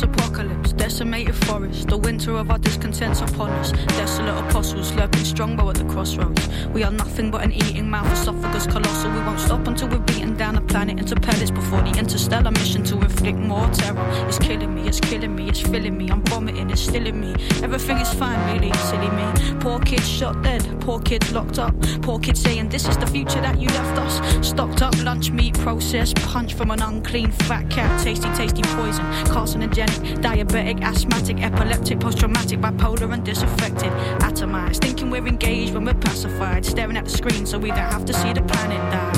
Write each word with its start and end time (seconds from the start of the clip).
Apocalypse, 0.00 0.72
decimated 0.72 1.34
forest, 1.44 1.88
the 1.88 1.96
winter 1.96 2.32
of 2.36 2.50
our 2.50 2.58
discontents 2.58 3.20
upon 3.20 3.50
us. 3.50 3.72
Desolate 3.72 4.36
apostles 4.44 4.92
lurking 4.94 5.24
strongbow 5.24 5.68
at 5.68 5.76
the 5.76 5.84
crossroads. 5.84 6.48
We 6.68 6.82
are 6.82 6.90
nothing 6.90 7.30
but 7.30 7.42
an 7.42 7.52
eating 7.52 7.90
mouth, 7.90 8.10
esophagus 8.12 8.66
colossal. 8.66 9.10
We 9.10 9.18
won't 9.20 9.40
stop 9.40 9.66
until 9.66 9.88
we've 9.88 10.04
beaten 10.06 10.34
down 10.36 10.54
the 10.54 10.62
planet 10.62 10.98
into 10.98 11.14
pellets 11.16 11.50
before 11.50 11.82
the 11.82 11.96
interstellar 11.98 12.50
mission 12.50 12.82
to 12.84 12.96
inflict 13.00 13.38
more 13.38 13.68
terror. 13.68 14.04
It's 14.26 14.38
killing 14.38 14.74
me, 14.74 14.88
it's 14.88 15.00
killing 15.00 15.36
me, 15.36 15.48
it's 15.48 15.60
filling 15.60 15.96
me. 15.98 16.10
I'm 16.10 16.22
vomiting, 16.24 16.70
it's 16.70 16.80
stilling 16.80 17.20
me. 17.20 17.34
Everything 17.62 17.98
is 17.98 18.12
fine, 18.14 18.40
really, 18.52 18.72
silly 18.90 19.10
me. 19.10 19.60
Poor 19.60 19.78
kids 19.80 20.08
shot 20.08 20.42
dead, 20.42 20.62
poor 20.82 21.00
kids 21.00 21.32
locked 21.32 21.58
up. 21.58 21.74
Poor 22.02 22.18
kids 22.18 22.40
saying 22.40 22.68
this 22.68 22.88
is 22.88 22.96
the 22.96 23.06
future 23.06 23.40
that 23.40 23.58
you 23.60 23.68
left 23.68 23.98
us. 23.98 24.46
Stocked 24.46 24.82
up 24.82 24.94
lunch 25.02 25.30
meat, 25.30 25.54
processed 25.60 26.16
punch 26.16 26.54
from 26.54 26.70
an 26.70 26.82
unclean 26.82 27.30
fat 27.30 27.68
cat. 27.70 28.00
Tasty, 28.02 28.28
tasty 28.34 28.62
poison, 28.62 29.04
carcinogenic, 29.26 30.18
diabetic, 30.18 30.82
asthmatic, 30.82 31.40
epileptic, 31.40 32.00
post 32.00 32.18
traumatic, 32.18 32.60
bipolar, 32.60 33.12
and 33.12 33.24
disaffected. 33.24 33.92
Atomized, 34.20 34.80
thinking 34.80 35.10
we're 35.10 35.26
engaged 35.26 35.72
when 35.74 35.84
we're 35.84 35.94
pacified. 35.94 36.64
Staring 36.64 36.96
at 36.96 37.04
the 37.04 37.10
screen 37.10 37.46
so 37.46 37.58
we 37.58 37.68
don't 37.68 37.78
have 37.78 38.04
to 38.04 38.12
see 38.12 38.32
the 38.32 38.42
planet 38.42 38.80
die. 38.90 39.12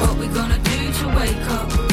What 0.00 0.18
we 0.18 0.26
gonna 0.28 0.58
do 0.58 0.92
to 0.92 1.08
wake 1.08 1.50
up? 1.50 1.85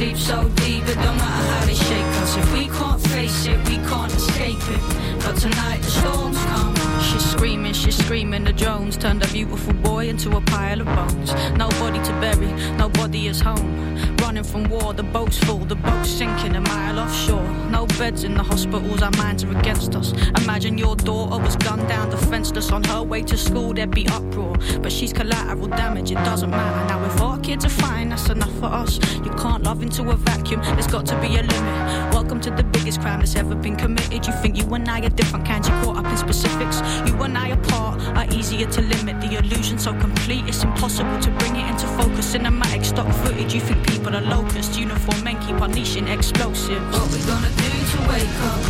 Sleep 0.00 0.16
so 0.16 0.48
deep, 0.64 0.82
it 0.88 0.94
don't 0.94 1.14
matter 1.18 1.52
how 1.52 1.66
they 1.66 1.74
shake 1.74 2.12
us. 2.22 2.34
If 2.34 2.52
we 2.54 2.68
can't 2.68 3.00
face 3.08 3.44
it, 3.44 3.58
we 3.68 3.76
can't 3.86 4.10
escape 4.10 4.56
it. 4.56 5.22
But 5.22 5.36
tonight 5.36 5.82
the 5.82 5.90
storms 5.90 6.38
come. 6.38 6.89
She's 7.10 7.28
screaming, 7.28 7.72
she's 7.72 7.96
screaming. 7.96 8.44
The 8.44 8.52
drones 8.52 8.96
turned 8.96 9.24
a 9.24 9.28
beautiful 9.28 9.72
boy 9.74 10.08
into 10.08 10.36
a 10.36 10.40
pile 10.40 10.80
of 10.80 10.86
bones. 10.86 11.32
Nobody 11.56 11.98
to 12.04 12.12
bury, 12.20 12.52
nobody 12.76 13.26
is 13.26 13.40
home. 13.40 14.16
Running 14.18 14.44
from 14.44 14.64
war, 14.70 14.94
the 14.94 15.02
boat's 15.02 15.38
full, 15.38 15.58
the 15.58 15.74
boat's 15.74 16.08
sinking 16.08 16.54
a 16.54 16.60
mile 16.60 17.00
offshore. 17.00 17.42
No 17.68 17.86
beds 17.98 18.22
in 18.22 18.34
the 18.34 18.44
hospitals, 18.44 19.02
our 19.02 19.10
minds 19.12 19.42
are 19.42 19.50
against 19.58 19.96
us. 19.96 20.12
Imagine 20.42 20.78
your 20.78 20.94
daughter 20.94 21.42
was 21.42 21.56
gunned 21.56 21.88
down, 21.88 22.10
defenseless. 22.10 22.70
On 22.70 22.84
her 22.84 23.02
way 23.02 23.22
to 23.22 23.36
school, 23.36 23.74
there'd 23.74 23.90
be 23.90 24.06
uproar. 24.08 24.54
But 24.80 24.92
she's 24.92 25.12
collateral 25.12 25.66
damage, 25.66 26.12
it 26.12 26.22
doesn't 26.30 26.50
matter. 26.50 26.86
Now, 26.86 27.04
if 27.04 27.20
our 27.20 27.38
kids 27.40 27.64
are 27.64 27.70
fine, 27.70 28.10
that's 28.10 28.28
enough 28.28 28.56
for 28.60 28.66
us. 28.66 29.00
You 29.24 29.32
can't 29.32 29.64
love 29.64 29.82
into 29.82 30.08
a 30.10 30.16
vacuum, 30.16 30.60
there's 30.62 30.86
got 30.86 31.06
to 31.06 31.20
be 31.20 31.38
a 31.38 31.42
limit. 31.42 32.14
Welcome 32.14 32.40
to 32.42 32.50
the 32.50 32.62
biggest 32.62 33.00
crime 33.00 33.18
that's 33.18 33.34
ever 33.34 33.56
been 33.56 33.74
committed. 33.74 34.26
You 34.26 34.32
think 34.34 34.56
you 34.56 34.64
and 34.74 34.88
I 34.88 35.00
are 35.00 35.08
different 35.08 35.44
kinds, 35.44 35.68
you 35.68 35.74
caught 35.82 35.96
up 35.96 36.06
in 36.06 36.16
specifics. 36.16 36.80
You 37.06 37.22
and 37.22 37.36
I 37.36 37.48
apart 37.48 38.00
are 38.16 38.26
easier 38.34 38.66
to 38.66 38.80
limit. 38.82 39.20
The 39.20 39.38
illusion 39.38 39.78
so 39.78 39.92
complete, 39.94 40.46
it's 40.46 40.62
impossible 40.62 41.18
to 41.20 41.30
bring 41.38 41.56
it 41.56 41.68
into 41.70 41.86
focus. 41.98 42.34
Cinematic 42.34 42.84
stock 42.84 43.12
footage, 43.22 43.54
you 43.54 43.60
think 43.60 43.86
people 43.86 44.14
are 44.14 44.20
locusts. 44.20 44.76
Uniform 44.76 45.24
men 45.24 45.38
keep 45.40 45.60
unleashing 45.60 46.08
explosives. 46.08 46.80
What 46.96 47.10
we 47.12 47.20
gonna 47.26 47.48
do 47.48 47.72
to 47.92 47.98
wake 48.08 48.38
up? 48.50 48.60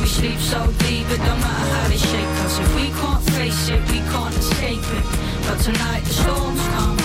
We 0.00 0.06
sleep 0.06 0.38
so 0.38 0.66
deep, 0.84 1.08
it 1.10 1.18
don't 1.18 1.40
matter 1.40 1.74
how 1.74 1.88
they 1.88 1.96
shake 1.96 2.34
us. 2.44 2.58
If 2.58 2.74
we 2.76 2.88
can't 3.00 3.22
face 3.30 3.68
it, 3.68 3.80
we 3.90 3.98
can't 4.12 4.34
escape 4.36 4.86
it. 4.98 5.04
But 5.46 5.58
tonight 5.60 6.04
the 6.04 6.12
storms 6.12 6.60
come. 6.74 7.03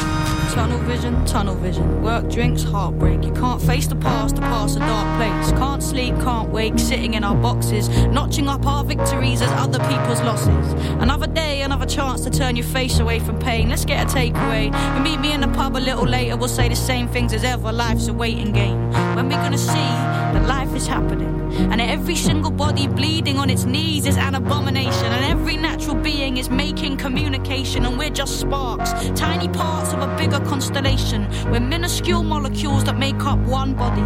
Tunnel 0.53 0.79
vision, 0.79 1.25
tunnel 1.25 1.53
vision. 1.55 2.01
Work, 2.01 2.27
drinks, 2.29 2.63
heartbreak. 2.63 3.23
You 3.23 3.31
can't 3.33 3.61
face 3.61 3.85
the 3.85 3.95
past, 3.95 4.35
the 4.35 4.41
past 4.41 4.77
a 4.77 4.79
dark 4.79 5.17
place. 5.17 5.51
Can't 5.51 5.83
sleep, 5.83 6.15
can't 6.21 6.49
wake, 6.49 6.79
sitting 6.79 7.13
in 7.13 7.23
our 7.23 7.35
boxes, 7.35 7.87
notching 8.07 8.47
up 8.47 8.65
our 8.65 8.83
victories 8.83 9.43
as 9.43 9.51
other 9.51 9.77
people's 9.87 10.21
losses. 10.21 10.73
Another 11.01 11.27
day, 11.27 11.61
another 11.61 11.85
chance 11.85 12.21
to 12.21 12.31
turn 12.31 12.55
your 12.55 12.65
face 12.65 12.97
away 12.99 13.19
from 13.19 13.37
pain. 13.37 13.69
Let's 13.69 13.85
get 13.85 14.11
a 14.11 14.15
takeaway. 14.15 14.65
You 14.95 15.03
meet 15.03 15.19
me 15.19 15.33
in 15.33 15.41
the 15.41 15.49
pub 15.49 15.77
a 15.77 15.77
little 15.77 16.05
later, 16.05 16.35
we'll 16.35 16.49
say 16.49 16.67
the 16.67 16.75
same 16.75 17.07
things 17.07 17.31
as 17.31 17.43
ever. 17.43 17.71
Life's 17.71 18.07
a 18.07 18.13
waiting 18.13 18.51
game. 18.51 18.91
When 19.15 19.29
we're 19.29 19.43
gonna 19.43 19.57
see 19.57 19.73
that 19.73 20.47
life 20.47 20.73
is 20.75 20.87
happening? 20.87 21.39
And 21.71 21.81
every 21.81 22.15
single 22.15 22.51
body 22.51 22.87
bleeding 22.87 23.37
on 23.37 23.49
its 23.49 23.65
knees 23.65 24.05
is 24.05 24.17
an 24.17 24.35
abomination. 24.35 25.05
And 25.05 25.25
every 25.25 25.57
natural 25.57 25.95
being 25.95 26.37
is 26.37 26.49
making 26.49 26.97
communication, 26.97 27.85
and 27.85 27.97
we're 27.97 28.09
just 28.09 28.39
sparks, 28.39 28.91
tiny 29.15 29.47
parts 29.49 29.93
of 29.93 29.99
a 29.99 30.15
bigger 30.15 30.38
constellation. 30.45 31.27
We're 31.51 31.59
minuscule 31.59 32.23
molecules 32.23 32.83
that 32.85 32.97
make 32.97 33.23
up 33.25 33.39
one 33.39 33.73
body. 33.73 34.01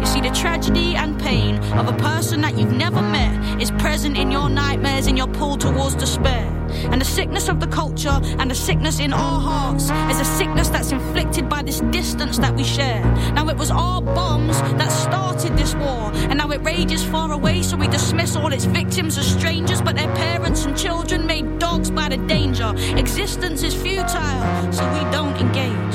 You 0.00 0.06
see, 0.06 0.20
the 0.20 0.34
tragedy 0.34 0.94
and 0.96 1.18
pain 1.20 1.58
of 1.74 1.88
a 1.88 1.96
person 1.98 2.40
that 2.42 2.56
you've 2.58 2.72
never 2.72 3.00
met 3.00 3.60
is 3.60 3.70
present 3.72 4.16
in 4.16 4.30
your 4.30 4.48
nightmares, 4.48 5.06
in 5.06 5.16
your 5.16 5.28
pull 5.28 5.56
towards 5.56 5.94
despair. 5.94 6.54
And 6.90 7.00
the 7.00 7.04
sickness 7.04 7.48
of 7.48 7.60
the 7.60 7.66
culture 7.66 8.20
and 8.38 8.50
the 8.50 8.54
sickness 8.54 9.00
in 9.00 9.12
our 9.12 9.40
hearts 9.40 9.84
is 9.84 10.20
a 10.20 10.24
sickness 10.24 10.68
that's 10.68 10.92
inflicted 10.92 11.48
by 11.48 11.62
this 11.62 11.80
distance 11.90 12.38
that 12.38 12.54
we 12.54 12.64
share. 12.64 13.02
Now, 13.32 13.48
it 13.48 13.56
was 13.56 13.70
our 13.70 14.02
bombs 14.02 14.60
that 14.60 14.90
started 14.90 15.56
this 15.56 15.74
war, 15.74 16.10
and 16.14 16.38
now 16.38 16.50
it 16.50 16.62
rages 16.62 17.02
far 17.04 17.32
away, 17.32 17.62
so 17.62 17.76
we 17.76 17.88
dismiss 17.88 18.36
all 18.36 18.52
its 18.52 18.64
victims 18.64 19.16
as 19.18 19.26
strangers, 19.26 19.80
but 19.80 19.96
their 19.96 20.12
parents 20.14 20.66
and 20.66 20.76
children 20.76 21.26
made 21.26 21.58
dogs 21.58 21.90
by 21.90 22.08
the 22.08 22.18
danger. 22.26 22.74
Existence 22.96 23.62
is 23.62 23.74
futile, 23.74 24.72
so 24.72 24.84
we 24.92 25.10
don't 25.10 25.36
engage. 25.40 25.87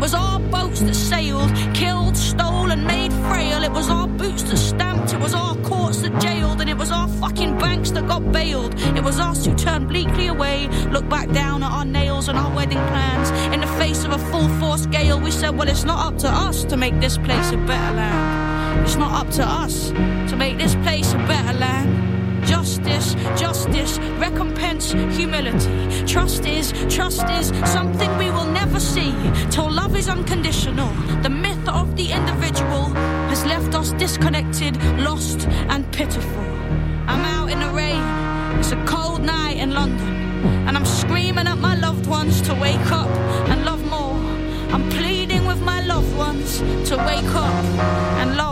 It 0.00 0.04
was 0.04 0.14
our 0.14 0.40
boats 0.40 0.80
that 0.80 0.94
sailed, 0.94 1.54
killed, 1.74 2.16
stole, 2.16 2.70
and 2.70 2.86
made 2.86 3.12
frail. 3.28 3.62
It 3.62 3.70
was 3.70 3.90
our 3.90 4.08
boots 4.08 4.42
that 4.44 4.56
stamped, 4.56 5.12
it 5.12 5.20
was 5.20 5.34
our 5.34 5.54
courts 5.56 6.00
that 6.00 6.18
jailed, 6.22 6.62
and 6.62 6.70
it 6.70 6.78
was 6.78 6.90
our 6.90 7.06
fucking 7.06 7.58
banks 7.58 7.90
that 7.90 8.08
got 8.08 8.32
bailed. 8.32 8.72
It 8.96 9.04
was 9.04 9.20
us 9.20 9.44
who 9.44 9.54
turned 9.54 9.88
bleakly 9.88 10.28
away, 10.28 10.68
looked 10.88 11.10
back 11.10 11.28
down 11.32 11.62
at 11.62 11.70
our 11.70 11.84
nails 11.84 12.28
and 12.28 12.38
our 12.38 12.50
wedding 12.56 12.78
plans. 12.78 13.28
In 13.52 13.60
the 13.60 13.66
face 13.66 14.02
of 14.04 14.12
a 14.12 14.18
full 14.30 14.48
force 14.58 14.86
gale, 14.86 15.20
we 15.20 15.30
said, 15.30 15.50
Well, 15.50 15.68
it's 15.68 15.84
not 15.84 16.06
up 16.06 16.18
to 16.20 16.28
us 16.30 16.64
to 16.64 16.78
make 16.78 16.98
this 16.98 17.18
place 17.18 17.52
a 17.52 17.58
better 17.58 17.94
land. 17.94 18.80
It's 18.80 18.96
not 18.96 19.26
up 19.26 19.30
to 19.34 19.44
us 19.46 19.90
to 19.90 20.34
make 20.34 20.56
this 20.56 20.76
place 20.76 21.12
a 21.12 21.18
better 21.18 21.58
land. 21.58 21.99
Justice, 22.50 23.14
justice, 23.36 23.98
recompense, 24.18 24.90
humility. 24.90 26.04
Trust 26.04 26.44
is, 26.46 26.72
trust 26.92 27.24
is 27.38 27.52
something 27.64 28.10
we 28.18 28.28
will 28.32 28.50
never 28.60 28.80
see 28.80 29.14
till 29.52 29.70
love 29.70 29.94
is 29.94 30.08
unconditional. 30.08 30.90
The 31.22 31.30
myth 31.30 31.68
of 31.68 31.94
the 31.94 32.10
individual 32.10 32.86
has 33.30 33.46
left 33.46 33.76
us 33.76 33.92
disconnected, 33.92 34.76
lost, 34.98 35.46
and 35.68 35.90
pitiful. 35.92 36.42
I'm 37.06 37.24
out 37.36 37.52
in 37.52 37.60
the 37.60 37.68
rain, 37.68 38.02
it's 38.58 38.72
a 38.72 38.84
cold 38.84 39.22
night 39.22 39.56
in 39.56 39.72
London, 39.72 40.12
and 40.66 40.76
I'm 40.76 40.86
screaming 40.86 41.46
at 41.46 41.58
my 41.58 41.76
loved 41.76 42.08
ones 42.08 42.42
to 42.42 42.54
wake 42.54 42.90
up 42.90 43.10
and 43.48 43.64
love 43.64 43.82
more. 43.88 44.18
I'm 44.74 44.90
pleading 44.90 45.46
with 45.46 45.62
my 45.62 45.82
loved 45.82 46.16
ones 46.16 46.58
to 46.88 46.96
wake 46.96 47.32
up 47.46 47.64
and 48.20 48.36
love 48.36 48.49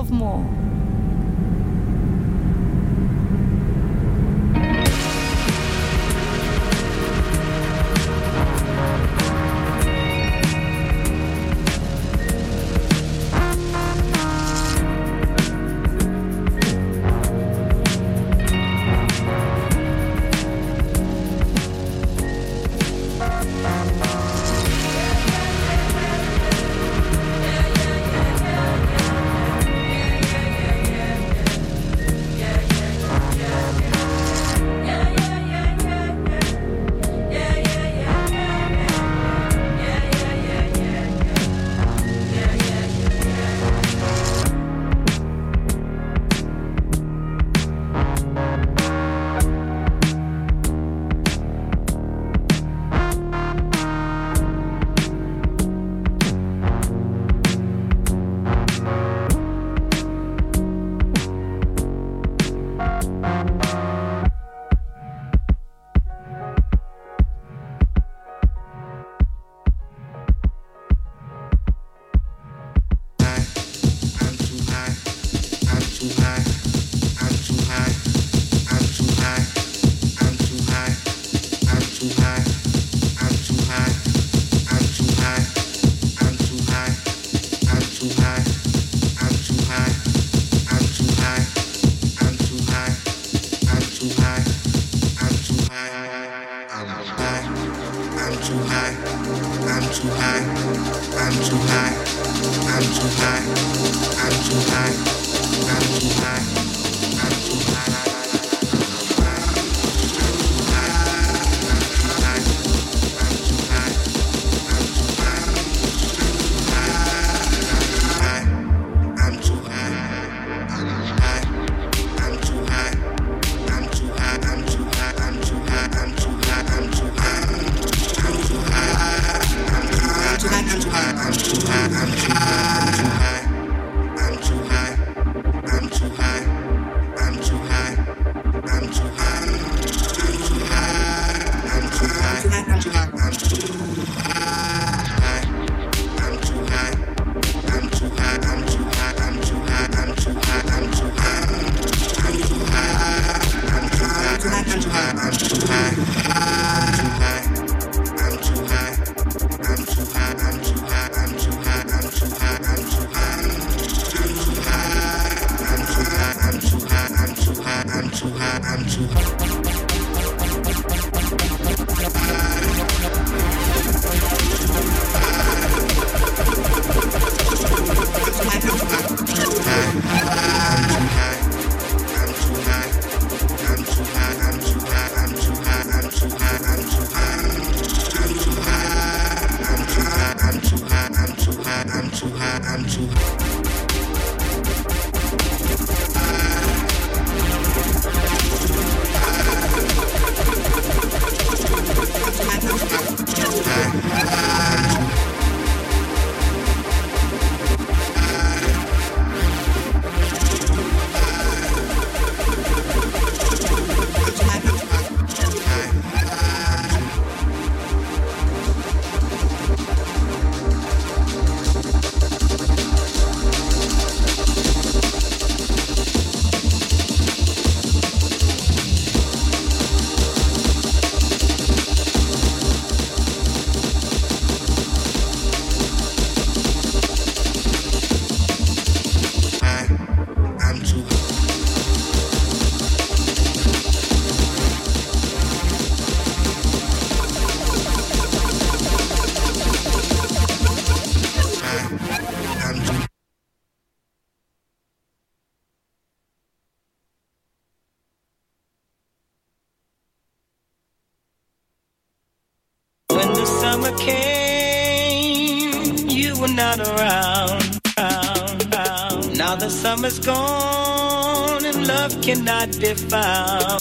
more. 269.68 269.76
summer's 269.76 270.18
gone 270.18 271.64
and 271.64 271.86
love 271.86 272.20
cannot 272.22 272.68
be 272.80 272.94
found. 272.94 273.80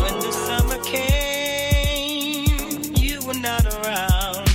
When 0.00 0.18
the 0.20 0.32
summer 0.32 0.78
came, 0.84 2.46
you 2.96 3.20
were 3.26 3.34
not 3.34 3.66
around. 3.74 4.48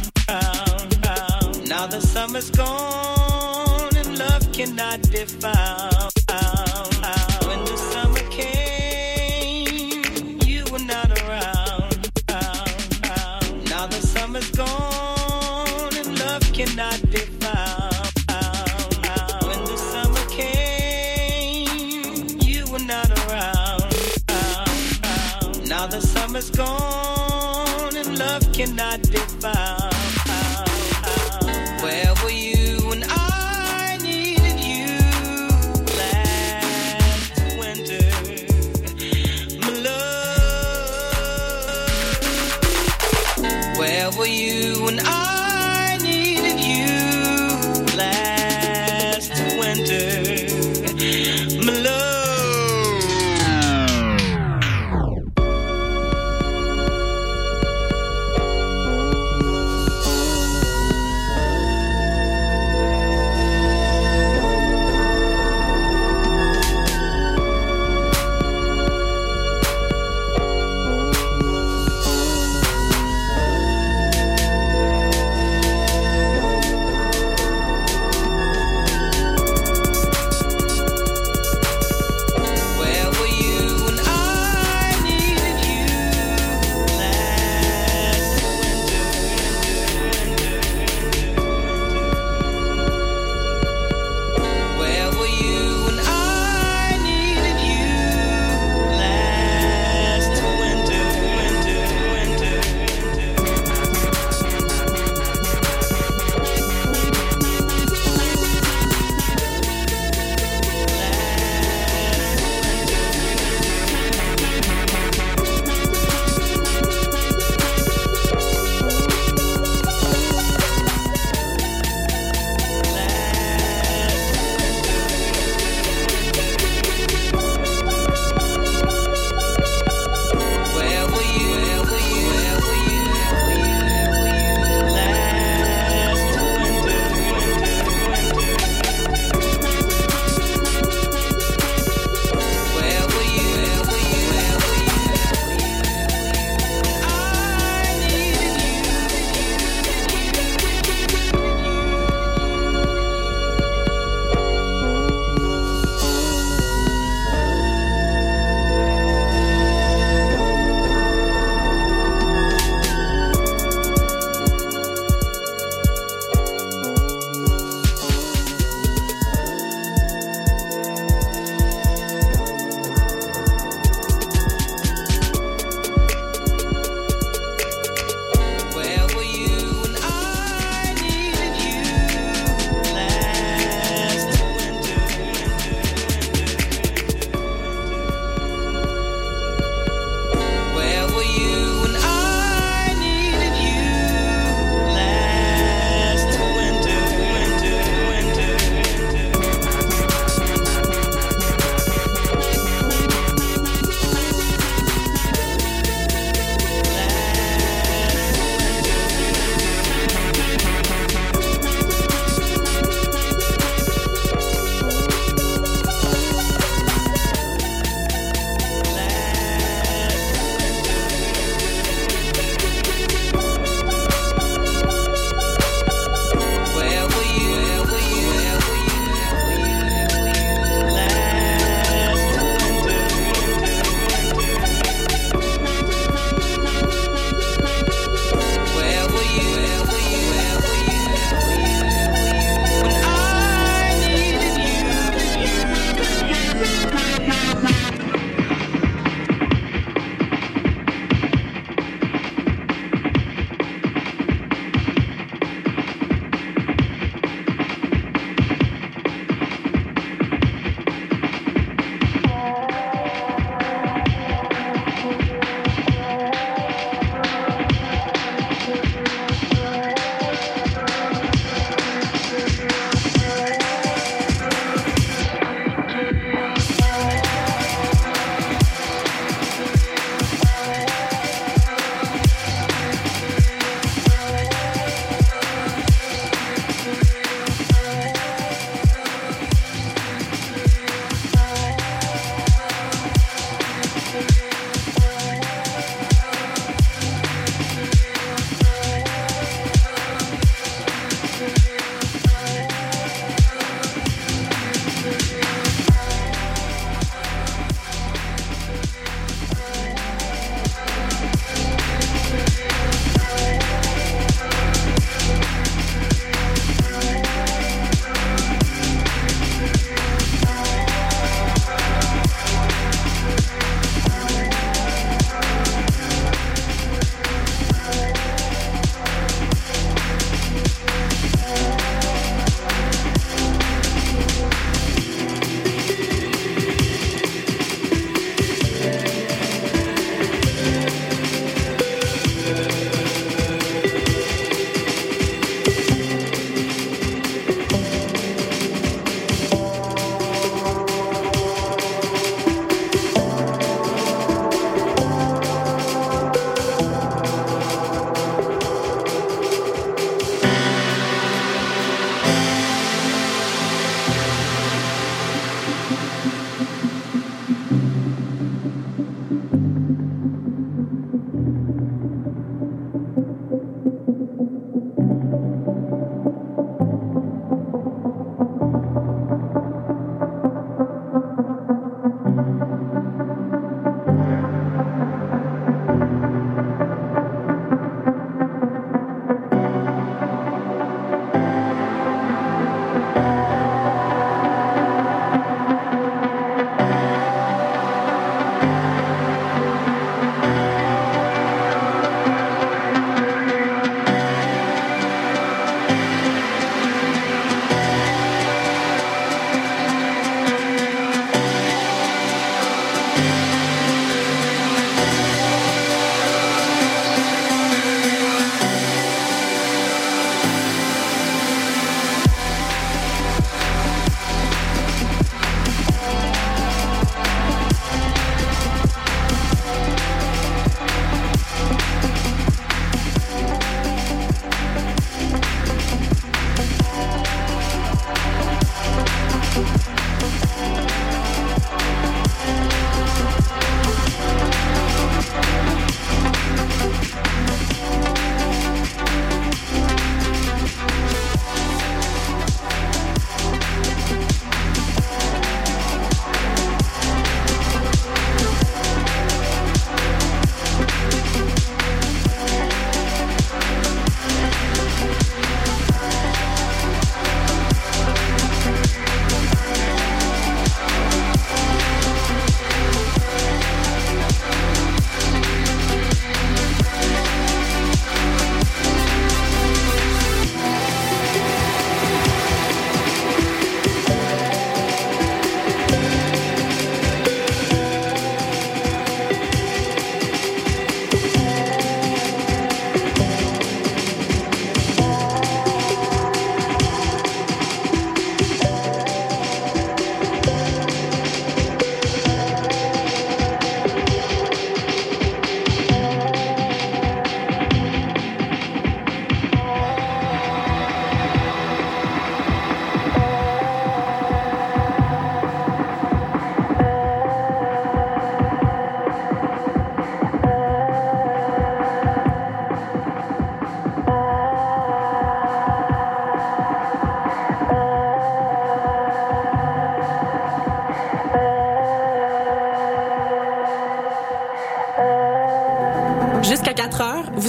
Now 1.68 1.88
the 1.88 2.02
summer's 2.02 2.50
gone 2.52 3.96
and 3.96 4.18
love 4.18 4.52
cannot 4.54 5.02
be 5.12 5.26
found. 5.26 5.89
Gone 26.50 27.96
and 27.96 28.18
love 28.18 28.52
cannot 28.54 29.02
be 29.12 29.20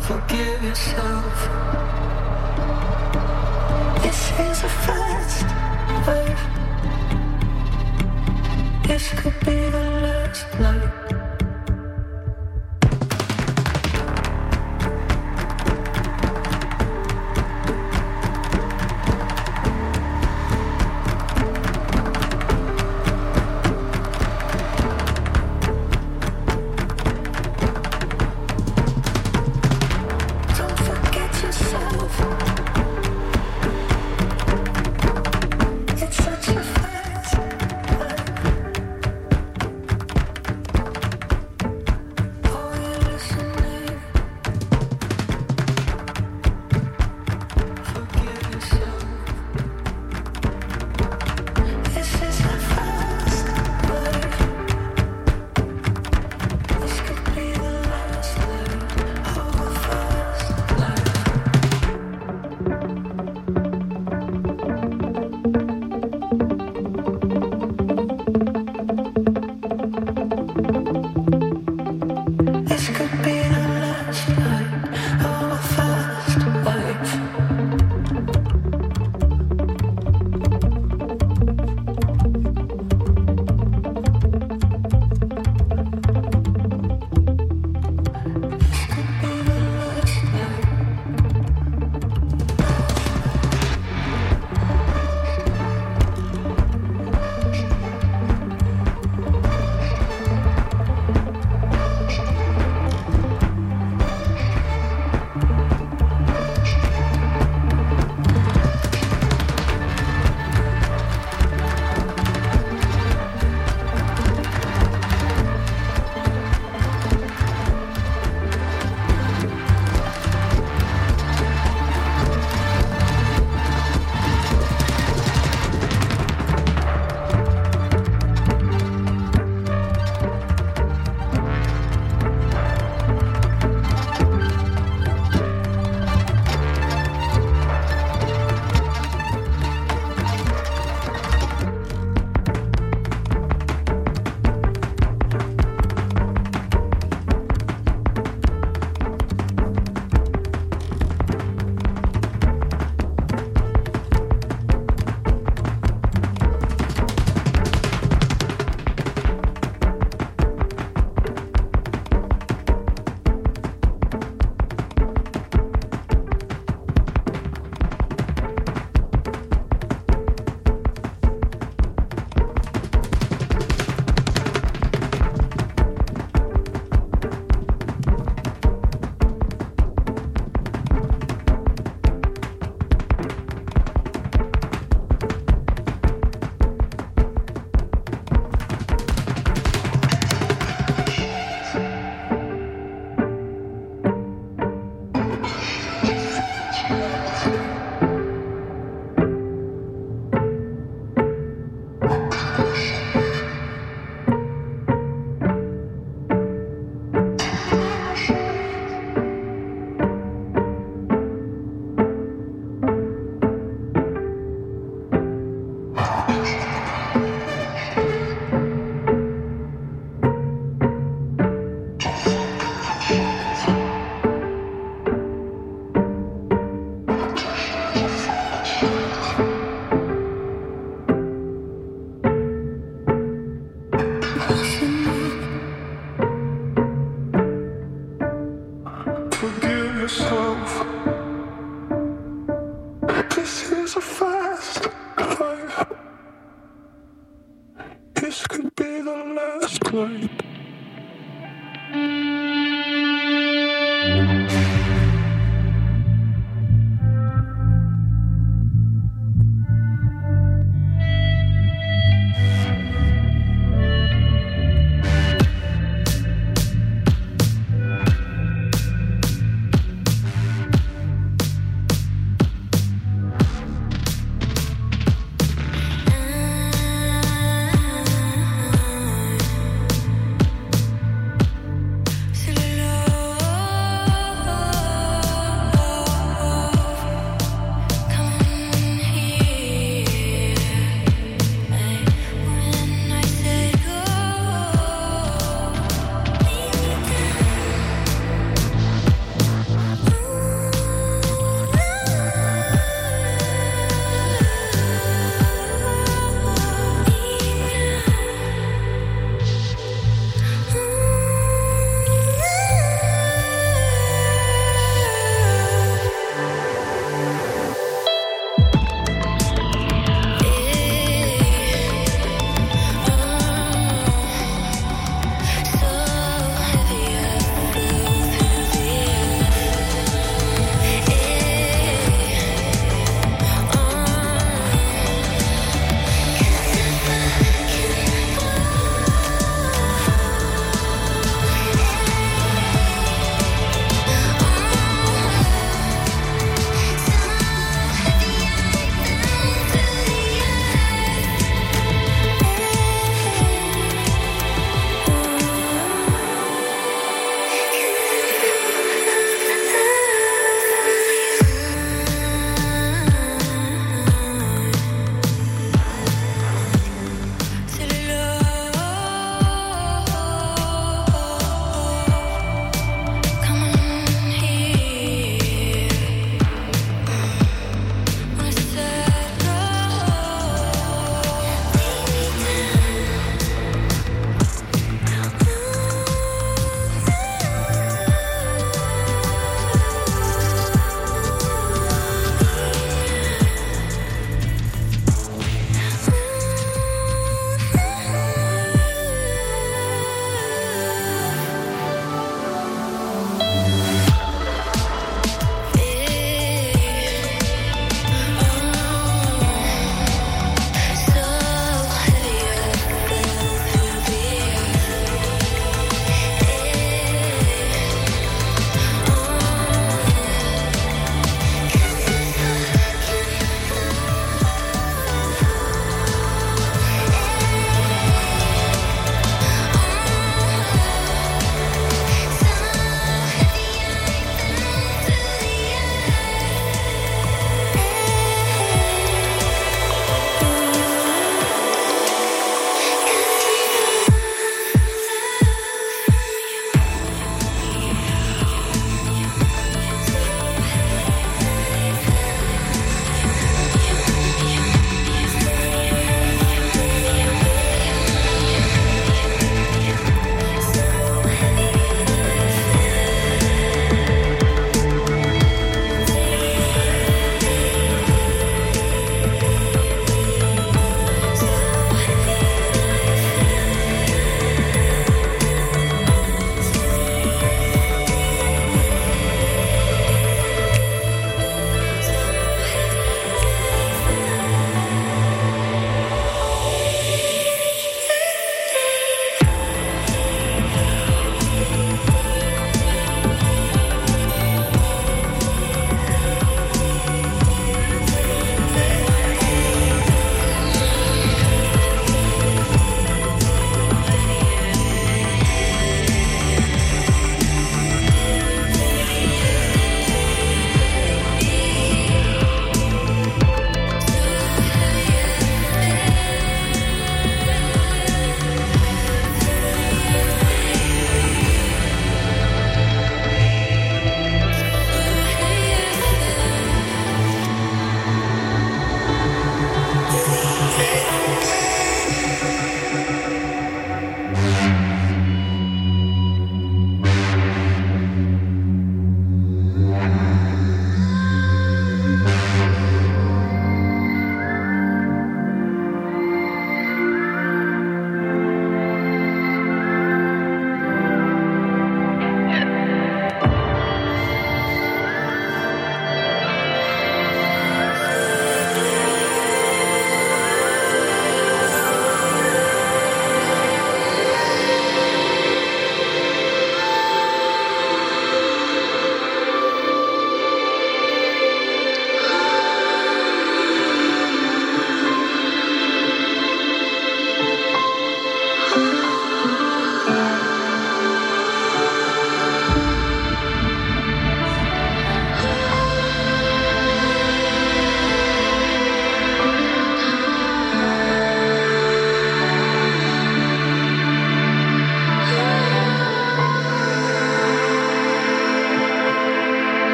Forgive 0.00 0.62
yourself. 0.64 1.48
This 4.02 4.30
is 4.40 4.64
a 4.64 4.68
fast 4.84 5.46
life. 6.06 6.44
This 8.86 9.10
could 9.20 9.38
be 9.40 9.70
the 9.70 9.84
last 10.02 10.46
life. 10.60 11.09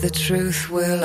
the 0.00 0.10
truth 0.10 0.70
will 0.70 0.97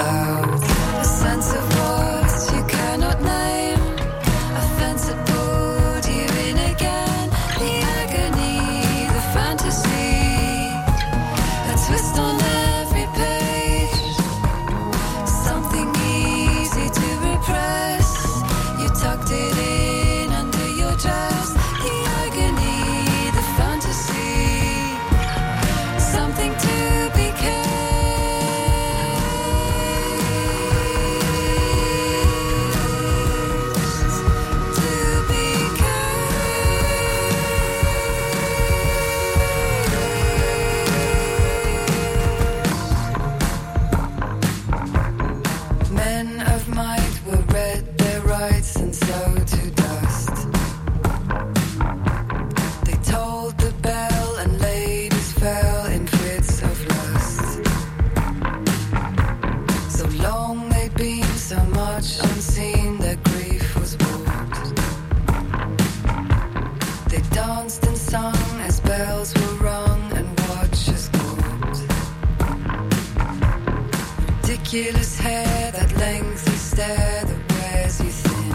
ridiculous 74.74 75.20
hair, 75.20 75.72
that 75.72 75.96
lengthy 75.98 76.52
stare 76.52 77.26
that 77.26 77.52
wears 77.52 78.00
you 78.02 78.10
thin. 78.10 78.50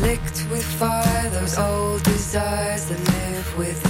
Licked 0.00 0.46
with 0.50 0.64
fire, 0.64 1.30
those 1.30 1.58
old 1.58 2.02
desires 2.02 2.86
that 2.86 2.98
live 2.98 3.58
within. 3.58 3.89